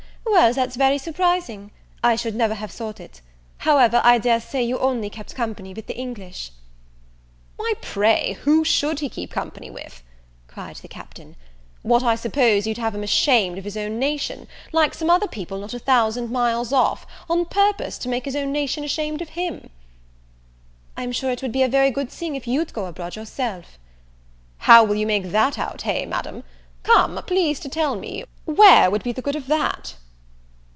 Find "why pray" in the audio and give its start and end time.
7.57-8.33